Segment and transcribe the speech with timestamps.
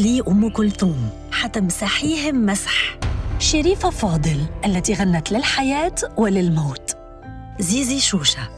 [0.00, 2.98] لي أم كلثوم حتمسحيهم مسح.
[3.38, 6.96] شريفة فاضل التي غنت للحياة وللموت.
[7.58, 8.48] زيزي شوشة.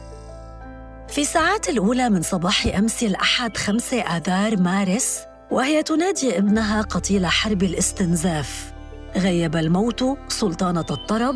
[1.07, 5.19] في الساعات الأولى من صباح أمس الأحد 5 آذار مارس
[5.51, 8.73] وهي تنادي ابنها قتيل حرب الاستنزاف.
[9.15, 11.35] غيب الموت سلطانة الطرب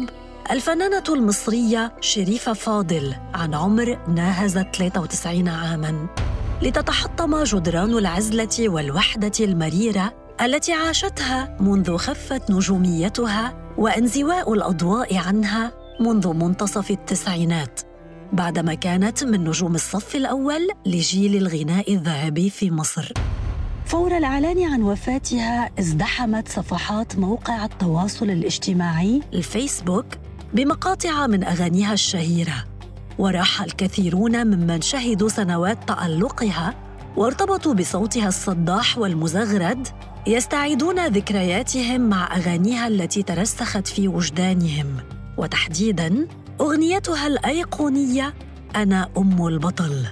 [0.51, 6.07] الفنانة المصرية شريفة فاضل عن عمر ناهز 93 عاماً.
[6.63, 16.91] لتتحطم جدران العزلة والوحدة المريرة التي عاشتها منذ خفت نجوميتها وانزواء الأضواء عنها منذ منتصف
[16.91, 17.81] التسعينات
[18.33, 23.11] بعدما كانت من نجوم الصف الأول لجيل الغناء الذهبي في مصر.
[23.85, 30.05] فور الإعلان عن وفاتها ازدحمت صفحات موقع التواصل الاجتماعي الفيسبوك
[30.53, 32.72] بمقاطع من أغانيها الشهيرة.
[33.17, 36.75] وراح الكثيرون ممن شهدوا سنوات تألقها
[37.17, 39.87] وارتبطوا بصوتها الصداح والمزغرد
[40.27, 44.97] يستعيدون ذكرياتهم مع أغانيها التي ترسخت في وجدانهم.
[45.37, 46.27] وتحديداً
[46.61, 48.33] أغنيتها الأيقونية
[48.75, 50.05] أنا أم البطل.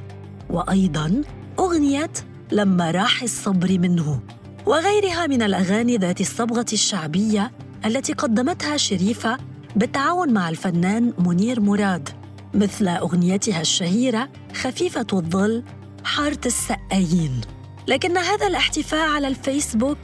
[0.50, 1.22] وأيضاً
[1.60, 2.12] أغنية
[2.52, 4.20] لما راح الصبر منه.
[4.66, 7.52] وغيرها من الأغاني ذات الصبغة الشعبية
[7.86, 9.38] التي قدمتها شريفة
[9.76, 12.10] بالتعاون مع الفنان منير مراد.
[12.54, 15.64] مثل أغنيتها الشهيرة خفيفة الظل
[16.04, 17.42] حارة السقايين.
[17.88, 19.98] لكن هذا الاحتفاء على الفيسبوك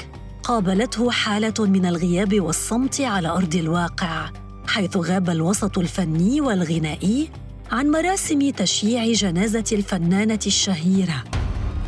[0.44, 4.30] قابلته حالة من الغياب والصمت على أرض الواقع
[4.68, 7.30] حيث غاب الوسط الفني والغنائي
[7.72, 11.24] عن مراسم تشييع جنازة الفنانة الشهيرة.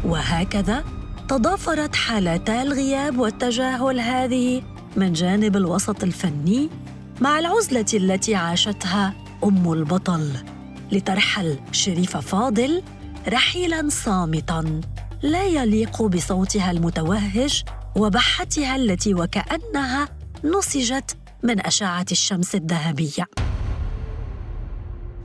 [0.06, 0.84] وهكذا
[1.30, 4.64] تضافرت حالتا الغياب والتجاهل هذه
[4.96, 6.70] من جانب الوسط الفني
[7.22, 10.34] مع العزلة التي عاشتها أم البطل.
[10.91, 12.84] لترحل شريفة فاضل
[13.28, 14.81] رحيلا صامتا.
[15.22, 17.63] لا يليق بصوتها المتوهج
[17.96, 20.09] وبحتها التي وكأنها
[20.44, 23.28] نسجت من أشعة الشمس الذهبية.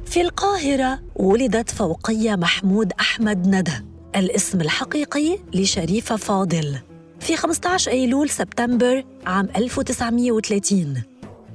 [0.06, 3.84] في القاهرة ولدت فوقية محمود أحمد ندى
[4.17, 6.78] الاسم الحقيقي لشريفة فاضل
[7.21, 11.03] في 15 أيلول سبتمبر عام 1930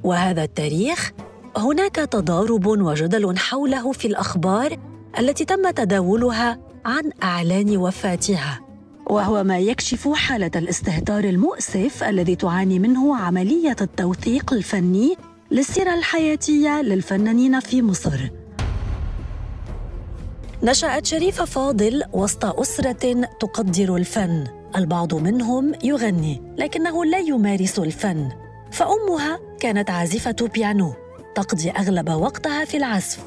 [0.04, 1.12] وهذا التاريخ
[1.56, 4.76] هناك تضارب وجدل حوله في الأخبار
[5.18, 8.60] التي تم تداولها عن أعلان وفاتها.
[9.06, 15.16] وهو ما يكشف حالة الاستهتار المؤسف الذي تعاني منه عملية التوثيق الفني
[15.50, 18.30] للسيرة الحياتية للفنانين في مصر.
[20.62, 24.44] نشأت شريفة فاضل وسط أسرة تقدر الفن،
[24.76, 28.28] البعض منهم يغني، لكنه لا يمارس الفن،
[28.72, 30.94] فأمها كانت عازفة بيانو،
[31.34, 33.18] تقضي أغلب وقتها في العزف،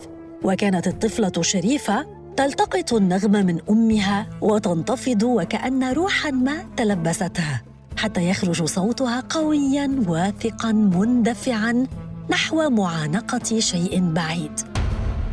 [0.44, 2.06] وكانت الطفلة شريفة
[2.38, 7.62] تلتقط النغمة من أمها وتنتفض وكأن روحا ما تلبستها
[7.98, 11.88] حتى يخرج صوتها قويا واثقا مندفعا
[12.30, 14.60] نحو معانقة شيء بعيد.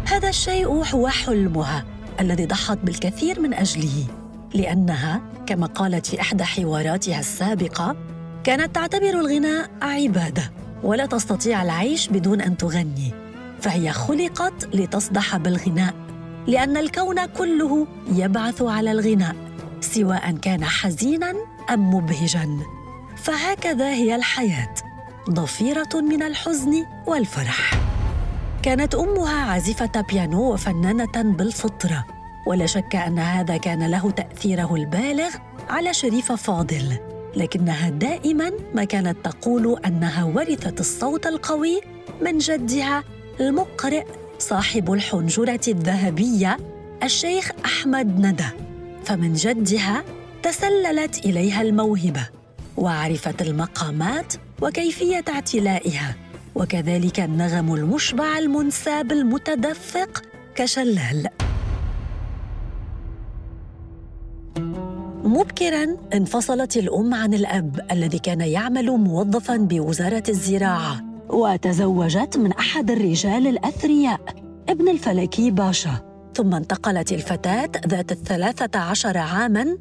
[0.07, 1.85] هذا الشيء هو حلمها
[2.21, 4.07] الذي ضحت بالكثير من أجله
[4.55, 7.97] لأنها كما قالت في إحدى حواراتها السابقة
[8.45, 10.60] كانت تعتبر الغناء عبادة.
[10.83, 13.15] ولا تستطيع العيش بدون أن تغني.
[13.61, 15.95] فهي خلقت لتصدح بالغناء
[16.47, 19.37] لأن الكون كله يبعث على الغناء
[19.81, 21.35] سواء كان حزينا
[21.71, 22.59] أم مبهجا.
[23.17, 24.75] فهكذا هي الحياة
[25.31, 27.81] ضفيرة من الحزن والفرح.
[28.63, 32.07] كانت أمها عازفة بيانو وفنانة بالفطرة
[32.47, 35.31] ولا شك أن هذا كان له تأثيره البالغ
[35.71, 37.10] على شريفه فاضل.
[37.37, 41.81] لكنها دائما ما كانت تقول أنها ورثت الصوت القوي
[42.23, 43.05] من جدها
[43.41, 44.05] المقرئ
[44.39, 46.57] صاحب الحنجرة الذهبية
[47.03, 48.49] الشيخ أحمد ندى.
[49.05, 50.05] فمن جدها
[50.43, 52.29] تسللت إليها الموهبة
[52.77, 56.15] وعرفت المقامات وكيفية اعتلائها
[56.55, 60.23] وكذلك النغم المشبع المنساب المتدفق
[60.55, 61.29] كشلال.
[65.31, 71.01] مبكرا انفصلت الأم عن الأب الذي كان يعمل موظفا بوزارة الزراعة.
[71.29, 74.21] وتزوجت من أحد الرجال الأثرياء
[74.69, 75.91] ابن الفلكي باشا.
[76.35, 79.77] ثم انتقلت الفتاة ذات الثلاثة عشر عاماً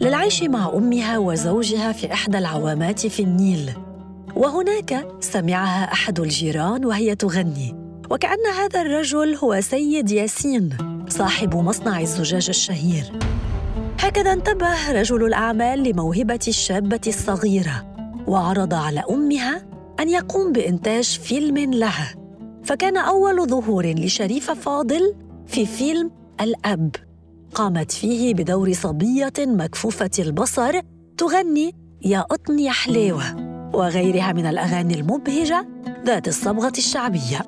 [0.00, 3.70] للعيش مع أمها وزوجها في إحدى العوامات في النيل.
[4.36, 7.74] وهناك سمعها أحد الجيران وهي تغني.
[8.10, 10.70] وكأن هذا الرجل هو سيد ياسين
[11.08, 13.12] صاحب مصنع الزجاج الشهير.
[14.02, 17.94] هكذا انتبه رجل الأعمال لموهبة الشابة الصغيرة
[18.26, 19.62] وعرض على أمها
[20.00, 22.14] أن يقوم بإنتاج فيلم لها.
[22.64, 25.14] فكان أول ظهور لشريفة فاضل
[25.46, 26.10] في فيلم
[26.40, 26.90] الأب.
[27.54, 30.80] قامت فيه بدور صبية مكفوفة البصر
[31.16, 33.36] تغني يا قطن يا حليوة
[33.74, 35.68] وغيرها من الأغاني المبهجة
[36.06, 37.40] ذات الصبغة الشعبية.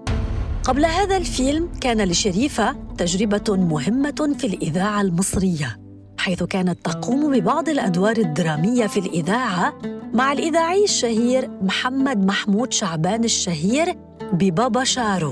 [0.64, 5.81] قبل هذا الفيلم كان لشريفة تجربة مهمة في الإذاعة المصرية.
[6.22, 9.78] حيث كانت تقوم ببعض الأدوار الدرامية في الإذاعة
[10.12, 13.94] مع الإذاعي الشهير محمد محمود شعبان الشهير
[14.32, 15.30] ببابا شارو.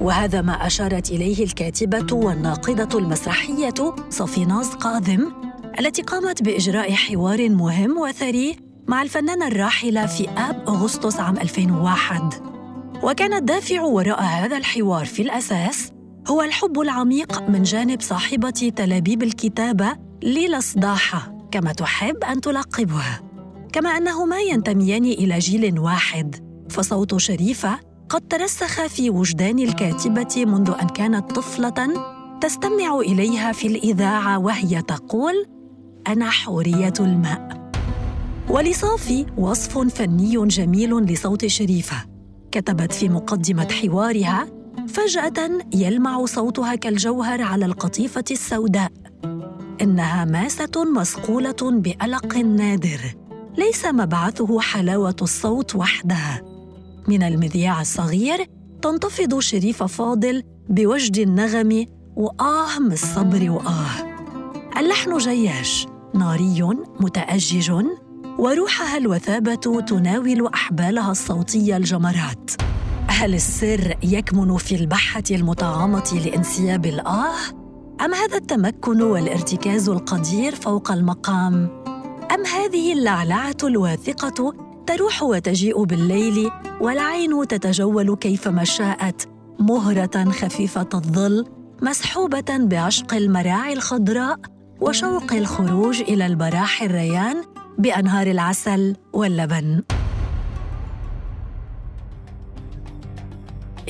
[0.00, 5.32] وهذا ما أشارت إليه الكاتبة والناقدة المسرحية صفيناز قاذم
[5.78, 8.56] التي قامت بإجراء حوار مهم وثري
[8.88, 12.34] مع الفنانة الراحلة في آب أغسطس عام 2001
[13.02, 15.92] وكان الدافع وراء هذا الحوار في الأساس
[16.28, 23.20] هو الحب العميق من جانب صاحبة تلابيب الكتابة ليلى صداحة كما تحب أن تلقبها.
[23.72, 26.48] كما أنهما ينتميان إلى جيل واحد.
[26.70, 27.78] فصوت شريفة
[28.08, 31.94] قد ترسخ في وجدان الكاتبة منذ أن كانت طفلة
[32.40, 35.46] تستمع إليها في الإذاعة وهي تقول
[36.06, 37.70] أنا حورية الماء
[38.48, 41.96] ولصافي وصف فني جميل لصوت شريفة.
[42.52, 44.46] كتبت في مقدمة حوارها
[44.88, 48.92] فجأة يلمع صوتها كالجوهر على القطيفة السوداء
[49.82, 53.14] إنها ماسة مصقولة بألق نادر
[53.58, 56.42] ليس مبعثه حلاوة الصوت وحدها
[57.08, 58.46] من المذياع الصغير
[58.82, 61.86] تنتفض شريفة فاضل بوجد النغم
[62.16, 64.18] وآه من الصبر وآه.
[64.78, 66.62] اللحن جياش ناري
[67.00, 67.72] متأجج
[68.38, 72.50] وروحها الوثابة تناول أحبالها الصوتية الجمرات.
[73.06, 77.67] هل السر يكمن في البحة المطعمة لانسياب الآه؟
[78.00, 81.84] أم هذا التمكن والارتكاز القدير فوق المقام؟
[82.34, 84.54] أم هذه اللعلعة الواثقة
[84.86, 86.50] تروح وتجيء بالليل
[86.80, 89.28] والعين تتجول كيفما شاءت
[89.60, 91.44] مهرة خفيفة الظل
[91.82, 94.36] مسحوبة بعشق المراعي الخضراء
[94.80, 97.42] وشوق الخروج إلى البراح الريان
[97.78, 99.82] بأنهار العسل واللبن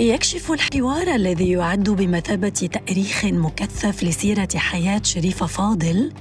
[0.00, 6.12] يكشف الحوار الذي يعد بمثابة تأريخ مكثف لسيرة حياة شريفة فاضل؟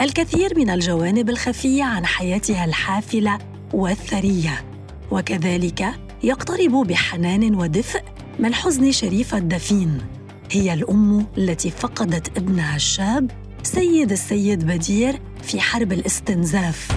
[0.00, 3.38] الكثير من الجوانب الخفية عن حياتها الحافلة
[3.72, 4.64] والثرية.
[5.10, 5.86] وكذلك
[6.22, 8.02] يقترب بحنان ودفء
[8.38, 9.98] من حزن شريفة الدفين.
[10.50, 13.30] هي الأم التي فقدت ابنها الشاب
[13.62, 16.88] سيد السيد بدير في حرب الاستنزاف.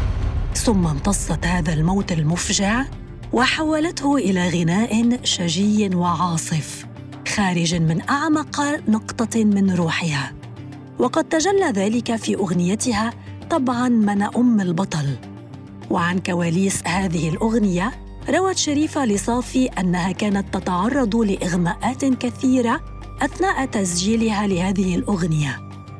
[0.55, 2.85] ثم امتصت هذا الموت المفجع
[3.33, 6.85] وحولته إلى غناء شجي وعاصف
[7.27, 10.33] خارج من أعمق نقطة من روحها.
[10.99, 13.13] وقد تجلى ذلك في أغنيتها
[13.49, 15.17] طبعا من أم البطل.
[15.89, 17.91] وعن كواليس هذه الأغنية
[18.29, 22.81] روت شريفة لصافي أنها كانت تتعرض لإغماءات كثيرة
[23.21, 25.59] أثناء تسجيلها لهذه الأغنية.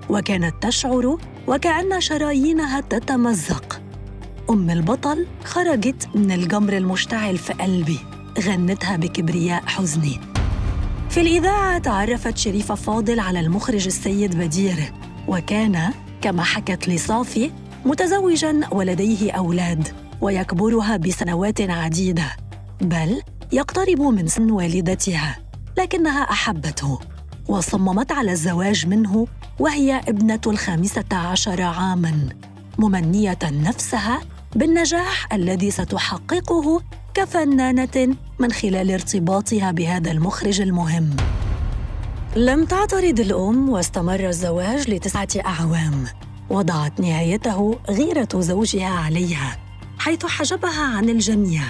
[0.10, 3.83] وكانت تشعر وكأن شرايينها تتمزق.
[4.50, 8.00] أم البطل خرجت من الجمر المشتعل في قلبي
[8.40, 10.20] غنتها بكبرياء حزني.
[11.10, 14.94] في الإذاعة تعرفت شريفة فاضل على المخرج السيد بدير
[15.28, 17.52] وكان كما حكت لصافي
[17.86, 19.88] متزوجا ولديه أولاد
[20.22, 22.36] ويكبرها بسنوات عديدة
[22.82, 23.22] بل
[23.52, 25.38] يقترب من سن والدتها
[25.78, 27.00] لكنها أحبته
[27.48, 29.28] وصممت على الزواج منه
[29.60, 32.30] وهي ابنة الخامسة عشر عاماً
[32.80, 34.22] ممنية نفسها
[34.56, 36.82] بالنجاح الذي ستحققه
[37.14, 41.10] كفنانة من خلال ارتباطها بهذا المخرج المهم.
[42.36, 46.06] لم تعترض الأم واستمر الزواج لتسعة أعوام،
[46.50, 49.58] وضعت نهايته غيرة زوجها عليها،
[50.00, 51.64] حيث حجبها عن الجميع،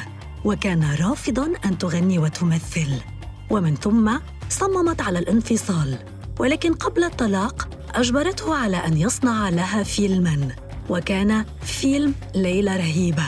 [0.46, 3.02] وكان رافضاً أن تغني وتمثل،
[3.50, 4.12] ومن ثم
[4.50, 5.98] صممت على الانفصال،
[6.40, 10.63] ولكن قبل الطلاق أجبرته على أن يصنع لها فيلماً.
[10.90, 13.24] وكان فيلم ليلة رهيبة.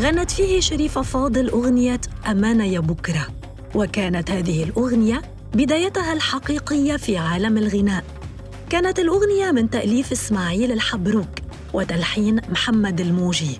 [0.00, 3.26] غنت فيه شريفة فاضل أغنية أمانة يا بكرة.
[3.74, 5.22] وكانت هذه الأغنية
[5.54, 8.04] بدايتها الحقيقية في عالم الغناء.
[8.70, 11.28] كانت الأغنية من تأليف إسماعيل الحبروك
[11.72, 13.58] وتلحين محمد الموجي.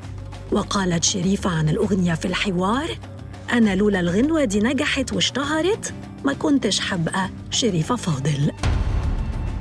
[0.52, 2.98] وقالت شريفة عن الأغنية في الحوار
[3.52, 5.94] أنا لولا الغنوة دي نجحت واشتهرت
[6.24, 8.50] ما كنتش حبقى شريفة فاضل.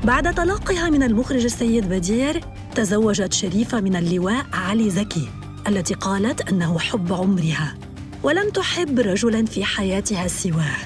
[0.03, 2.41] بعد طلاقها من المخرج السيد بدير
[2.75, 5.29] تزوجت شريفة من اللواء علي زكي
[5.67, 7.75] التي قالت أنه حب عمرها
[8.23, 10.77] ولم تحب رجلا في حياتها سواه.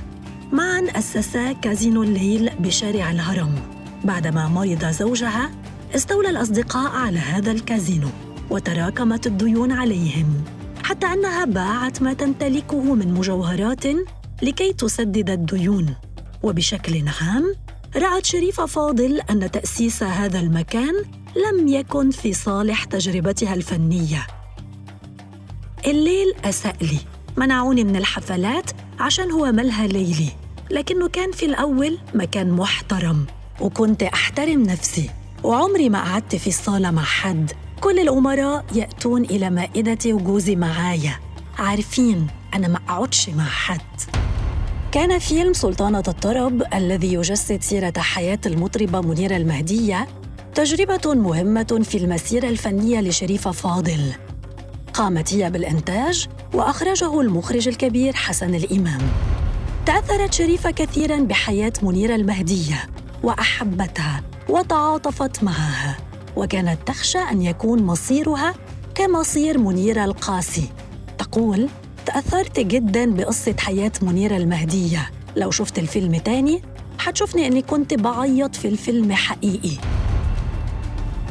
[0.51, 3.55] معا أسسا كازينو الليل بشارع الهرم.
[4.03, 5.51] بعدما مرض زوجها
[5.95, 8.07] استولى الأصدقاء على هذا الكازينو
[8.49, 10.43] وتراكمت الديون عليهم.
[10.83, 13.85] حتى أنها باعت ما تمتلكه من مجوهرات
[14.41, 15.95] لكي تسدد الديون.
[16.43, 17.55] وبشكل عام
[17.95, 20.93] رأت شريفة فاضل أن تأسيس هذا المكان
[21.37, 24.27] لم يكن في صالح تجربتها الفنية.
[25.87, 26.99] الليل أساء لي.
[27.37, 30.29] منعوني من الحفلات عشان هو ملهى ليلي.
[30.71, 33.25] لكنه كان في الأول مكان محترم
[33.61, 35.09] وكنت أحترم نفسي.
[35.43, 37.51] وعمري ما قعدت في الصالة مع حد.
[37.81, 41.19] كل الأمراء يأتون إلى مائدتي وجوزي معايا.
[41.57, 44.01] عارفين أنا ما أقعدش مع حد.
[44.91, 50.07] كان فيلم سلطانة الطرب الذي يجسد سيرة حياة المطربة منيرة المهدية
[50.57, 54.13] تجربة مهمة في المسيرة الفنية لشريفة فاضل.
[54.93, 59.01] قامت هي بالإنتاج وأخرجه المخرج الكبير حسن الإمام.
[59.85, 62.89] تأثرت شريفة كثيرا بحياة منيرة المهدية
[63.23, 65.97] وأحبتها وتعاطفت معها
[66.35, 68.53] وكانت تخشى أن يكون مصيرها
[68.95, 70.69] كمصير منيرة القاسي.
[71.17, 71.69] تقول
[72.05, 75.09] تأثرت جدا بقصة حياة منيرة المهدية.
[75.35, 76.61] لو شفت الفيلم تاني
[76.99, 79.96] حتشوفني أني كنت بعيط في الفيلم حقيقي.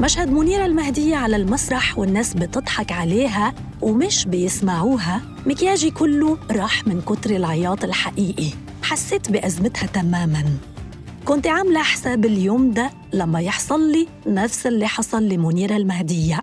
[0.00, 5.20] مشهد منيرة المهدية على المسرح والناس بتضحك عليها ومش بيسمعوها.
[5.46, 8.50] مكياجي كله راح من كتر العياط الحقيقي.
[8.82, 10.44] حسيت بأزمتها تماماً.
[11.24, 16.42] كنت عاملة حساب اليوم ده لما يحصل لي نفس اللي حصل لمنيرة المهدية.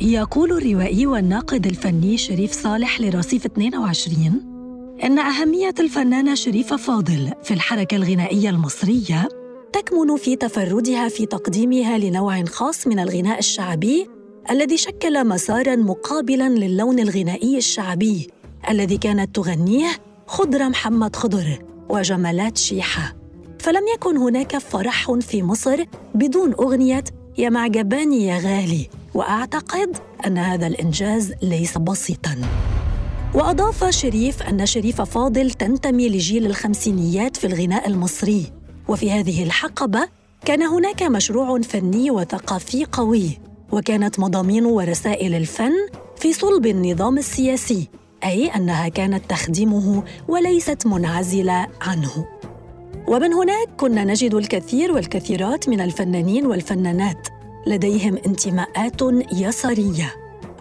[0.00, 4.40] يقول الروائي والناقد الفني شريف صالح لرصيف 22
[5.04, 9.28] إن أهمية الفنانة شريفة فاضل في الحركة الغنائية المصرية
[9.72, 14.08] تكمن في تفردها في تقديمها لنوع خاص من الغناء الشعبي
[14.50, 18.30] الذي شكل مسارا مقابلا للون الغنائي الشعبي
[18.68, 19.88] الذي كانت تغنيه
[20.26, 23.16] خضره محمد خضر وجمالات شيحة.
[23.58, 27.04] فلم يكن هناك فرح في مصر بدون أغنية
[27.38, 32.36] يا معجباني يا غالي وأعتقد أن هذا الإنجاز ليس بسيطا.
[33.34, 38.61] وأضاف شريف أن شريف فاضل تنتمي لجيل الخمسينيات في الغناء المصري.
[38.88, 40.08] وفي هذه الحقبة
[40.44, 43.38] كان هناك مشروع فني وثقافي قوي
[43.72, 45.72] وكانت مضامين ورسائل الفن
[46.16, 47.88] في صلب النظام السياسي
[48.24, 52.26] أي أنها كانت تخدمه وليست منعزلة عنه.
[53.08, 57.28] ومن هناك كنا نجد الكثير والكثيرات من الفنانين والفنانات
[57.66, 60.14] لديهم انتماءات يسارية.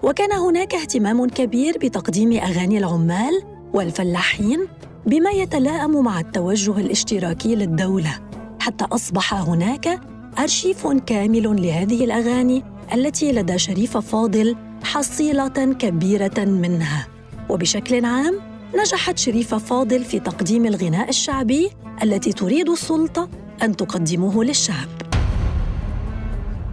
[0.03, 3.41] وكان هناك اهتمام كبير بتقديم أغاني العمال
[3.73, 4.67] والفلاحين
[5.05, 8.19] بما يتلائم مع التوجه الاشتراكي للدولة
[8.59, 10.01] حتى أصبح هناك
[10.39, 17.07] أرشيف كامل لهذه الأغاني التي لدى شريف فاضل حصيلة كبيرة منها.
[17.49, 18.39] وبشكل عام
[18.79, 21.69] نجحت شريفه فاضل في تقديم الغناء الشعبي
[22.03, 23.29] التي تريد السلطة
[23.63, 24.89] أن تقدمه للشعب.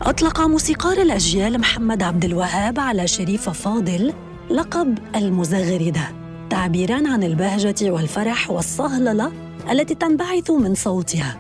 [0.03, 4.13] أطلق موسيقار الأجيال محمد عبد الوهاب على شريفه فاضل
[4.51, 6.28] لقب المزغرده.
[6.51, 9.33] تعبيرا عن البهجة والفرح والصهللة
[9.71, 11.37] التي تنبعث من صوتها.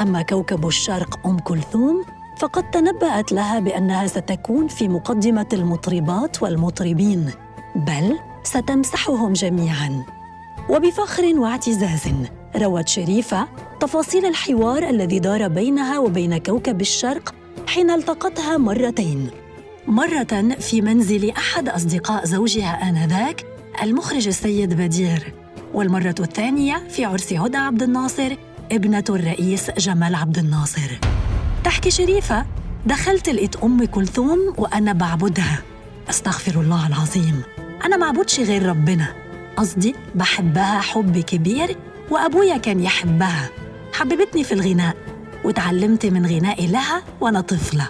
[0.00, 2.04] أما كوكب الشرق أم كلثوم
[2.38, 7.30] فقد تنبأت لها بأنها ستكون في مقدمة المطربات والمطربين
[7.76, 10.04] بل ستمسحهم جميعاً.
[10.68, 12.02] وبفخر واعتزاز
[12.56, 13.48] روت شريفة
[13.80, 17.34] تفاصيل الحوار الذي دار بينها وبين كوكب الشرق
[17.66, 19.30] حين التقتها مرتين.
[19.86, 25.32] مرة في منزل أحد أصدقاء زوجها آنذاك المخرج السيد بدير
[25.74, 28.36] والمرة الثانية في عرس هدى عبد الناصر
[28.72, 30.98] ابنة الرئيس جمال عبد الناصر.
[31.64, 32.46] تحكي شريفة
[32.86, 35.58] دخلت لقيت أم كلثوم وأنا بعبدها.
[36.10, 37.42] أستغفر الله العظيم.
[37.84, 39.14] أنا معبودش غير ربنا.
[39.56, 41.76] قصدي بحبها حب كبير
[42.10, 43.48] وأبويا كان يحبها.
[43.92, 44.96] حببتني في الغناء
[45.44, 47.88] وتعلمت من غنائي لها وأنا طفلة.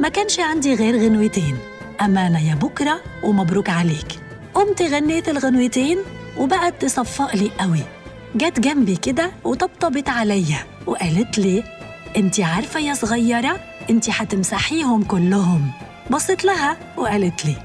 [0.00, 1.56] ما كانش عندي غير غنوتين.
[2.00, 4.23] أمانة يا بكرة ومبروك عليك.
[4.54, 5.98] قمت غنيت الغنوتين
[6.38, 7.80] وبقت تصفق لي قوي.
[8.36, 11.64] جت جنبي كده وطبطبت عليا وقالت لي
[12.16, 15.70] انت عارفة يا صغيرة انت هتمسحيهم كلهم.
[16.10, 17.56] بصيت لها وقالت لي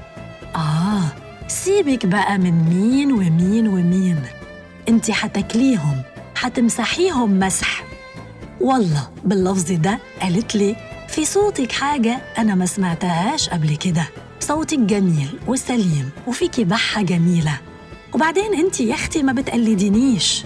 [0.56, 1.02] آه
[1.48, 4.22] سيبك بقى من مين ومين ومين.
[4.88, 6.02] انت هتاكليهم
[6.40, 7.84] هتمسحيهم مسح.
[8.60, 10.76] والله باللفظ ده قالت لي
[11.08, 14.04] في صوتك حاجة أنا ما سمعتهاش قبل كده.
[14.40, 17.60] صوتك جميل وسليم وفيكي بحة جميلة.
[18.14, 20.44] وبعدين انت يا أختي ما بتقلدينيش.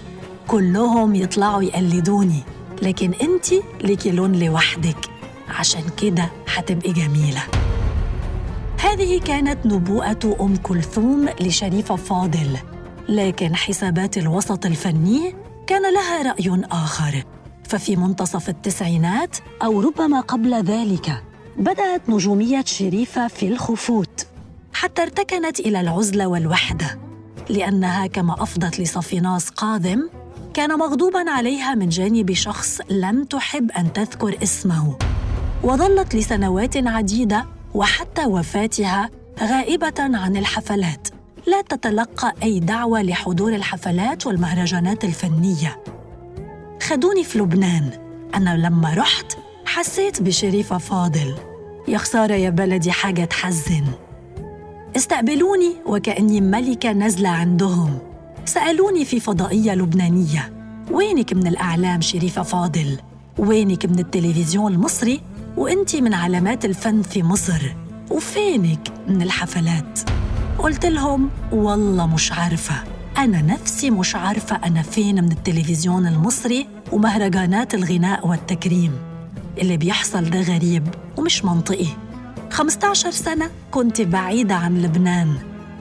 [0.48, 2.40] كلهم يطلعوا يقلدوني
[2.82, 3.46] لكن انت
[3.84, 4.96] ليكي لون لوحدك.
[5.48, 7.42] عشان كده هتبقي جميلة.
[8.80, 12.58] هذه كانت نبوءة أم كلثوم لشريفة فاضل.
[13.08, 15.34] لكن حسابات الوسط الفني
[15.66, 17.24] كان لها رأي آخر.
[17.64, 21.22] ففي منتصف التسعينات أو ربما قبل ذلك
[21.56, 24.26] بدأت نجومية شريفة في الخفوت.
[24.72, 26.98] حتى ارتكنت إلى العزلة والوحدة.
[27.48, 30.10] لأنها كما أفضت لصفيناس قاذم
[30.54, 34.98] كان مغضوبا عليها من جانب شخص لم تحب أن تذكر اسمه.
[35.62, 41.08] وظلت لسنوات عديدة وحتى وفاتها غائبة عن الحفلات.
[41.46, 45.84] لا تتلقى أي دعوة لحضور الحفلات والمهرجانات الفنية.
[46.82, 47.90] خدوني في لبنان.
[48.34, 49.33] أنا لما رحت
[49.74, 51.34] حسيت بشريفة فاضل.
[51.88, 53.84] يا خسارة يا بلدي حاجة تحزن.
[54.96, 57.98] استقبلوني وكأني ملكة نزلة عندهم.
[58.44, 60.52] سألوني في فضائية لبنانية.
[60.90, 62.98] وينك من الأعلام شريفة فاضل؟
[63.38, 65.20] وينك من التلفزيون المصري؟
[65.56, 67.74] وانتي من علامات الفن في مصر.
[68.10, 70.00] وفينك من الحفلات؟
[70.58, 72.74] قلت لهم والله مش عارفة.
[73.18, 79.13] أنا نفسي مش عارفة أنا فين من التلفزيون المصري ومهرجانات الغناء والتكريم.
[79.58, 81.86] اللي بيحصل ده غريب ومش منطقي.
[82.50, 85.34] 15 سنة كنت بعيدة عن لبنان.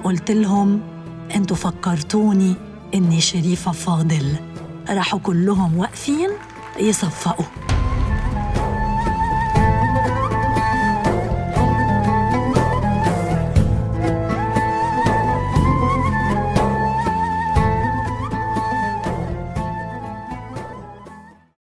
[0.04, 0.82] قلت لهم
[1.36, 2.56] أنتوا فكرتوني
[2.96, 4.36] إني شريفة فاضل.
[4.90, 6.30] راحوا كلهم واقفين
[6.80, 7.46] يصفقوا.